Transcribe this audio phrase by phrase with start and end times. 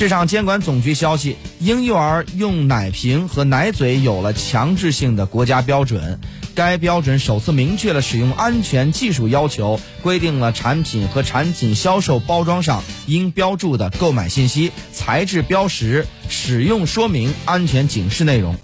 [0.00, 6.18] 市场监管总局消息婴幼儿用奶瓶和奶嘴有了强制性的国家标准。
[6.54, 18.56] 该标准首次明确了使用安全技术要求规定了产品和产品销售包装上应标注的购买信息材质标识使用说明安全警示内容。